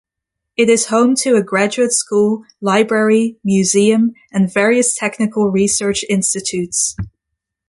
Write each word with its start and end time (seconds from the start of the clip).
It 0.57 0.67
is 0.67 0.87
home 0.87 1.13
to 1.17 1.35
a 1.35 1.43
graduate 1.43 1.93
school, 1.93 2.43
library, 2.59 3.37
museum, 3.43 4.15
and 4.31 4.51
various 4.51 4.95
technical 4.97 5.51
research 5.51 6.03
institutes. 6.09 6.95